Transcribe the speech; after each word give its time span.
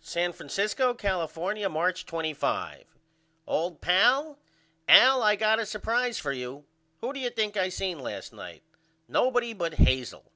San 0.00 0.32
Francisco, 0.32 0.92
California, 0.92 1.68
March 1.68 2.04
25. 2.04 2.98
OLD 3.46 3.80
PAL: 3.80 4.36
Al 4.88 5.22
I 5.22 5.36
got 5.36 5.60
a 5.60 5.66
supprise 5.66 6.18
for 6.18 6.32
you. 6.32 6.64
Who 7.00 7.12
do 7.12 7.20
you 7.20 7.30
think 7.30 7.56
I 7.56 7.68
seen 7.68 8.00
last 8.00 8.32
night? 8.32 8.64
Nobody 9.06 9.52
but 9.52 9.74
Hazel. 9.74 10.32